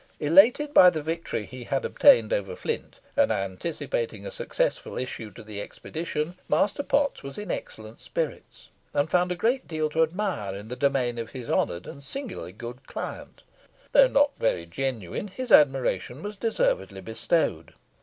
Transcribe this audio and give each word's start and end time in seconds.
Elated 0.19 0.73
by 0.73 0.89
the 0.89 1.03
victory 1.03 1.45
he 1.45 1.65
had 1.65 1.85
obtained 1.85 2.33
over 2.33 2.55
Flint, 2.55 2.99
and 3.15 3.31
anticipating 3.31 4.25
a 4.25 4.31
successful 4.31 4.97
issue 4.97 5.29
to 5.29 5.43
the 5.43 5.61
expedition, 5.61 6.39
Master 6.49 6.81
Potts 6.81 7.21
was 7.21 7.37
in 7.37 7.51
excellent 7.51 7.99
spirits, 8.01 8.69
and 8.95 9.11
found 9.11 9.31
a 9.31 9.35
great 9.35 9.67
deal 9.67 9.91
to 9.91 10.01
admire 10.01 10.55
in 10.55 10.69
the 10.69 10.75
domain 10.75 11.19
of 11.19 11.29
his 11.29 11.51
honoured 11.51 11.85
and 11.85 12.03
singular 12.03 12.51
good 12.51 12.87
client. 12.87 13.43
Though 13.91 14.07
not 14.07 14.31
very 14.39 14.65
genuine, 14.65 15.27
his 15.27 15.51
admiration 15.51 16.23
was 16.23 16.35
deservedly 16.35 17.01
bestowed. 17.01 17.75